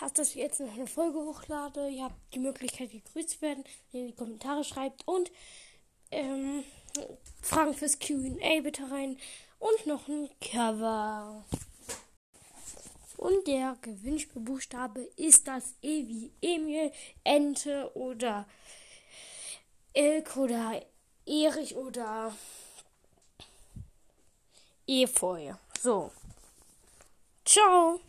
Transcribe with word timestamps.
passt, 0.00 0.18
dass 0.18 0.30
ich 0.30 0.36
jetzt 0.36 0.60
noch 0.60 0.72
eine 0.72 0.86
Folge 0.86 1.18
hochlade. 1.18 1.90
Ihr 1.90 2.04
habt 2.04 2.34
die 2.34 2.38
Möglichkeit, 2.38 2.90
gegrüßt 2.90 3.30
zu 3.30 3.42
werden, 3.42 3.64
wenn 3.92 4.00
ihr 4.00 4.06
die 4.08 4.16
Kommentare 4.16 4.64
schreibt 4.64 5.06
und 5.06 5.30
ähm, 6.10 6.64
Fragen 7.42 7.74
fürs 7.74 7.98
QA 7.98 8.60
bitte 8.62 8.90
rein 8.90 9.18
und 9.58 9.86
noch 9.86 10.08
ein 10.08 10.30
Cover. 10.40 11.44
Und 13.18 13.46
der 13.46 13.76
gewünschte 13.82 14.40
Buchstabe 14.40 15.02
ist 15.16 15.46
das 15.46 15.74
E 15.82 16.08
wie 16.08 16.32
Emil, 16.40 16.90
Ente 17.22 17.94
oder 17.94 18.48
Elk 19.92 20.34
oder 20.38 20.80
Erich 21.26 21.76
oder 21.76 22.34
Efeu. 24.86 25.52
So. 25.78 26.10
Ciao. 27.44 28.00